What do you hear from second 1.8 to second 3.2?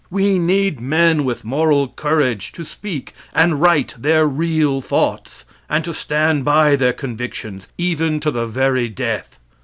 courage to speak